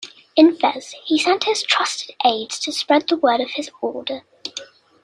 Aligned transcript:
In 0.35 0.57
Fez, 0.57 0.95
he 1.05 1.19
sent 1.19 1.43
his 1.43 1.61
trusted 1.61 2.15
aides 2.25 2.57
to 2.61 2.71
spread 2.71 3.07
the 3.07 3.17
word 3.17 3.39
of 3.39 3.51
his 3.51 3.69
order. 3.81 4.23